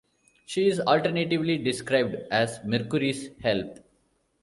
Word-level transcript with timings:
She 0.47 0.67
is 0.67 0.79
alternatively 0.79 1.59
described 1.59 2.15
as 2.31 2.59
Mercury's 2.65 3.29
helpe. 3.43 3.85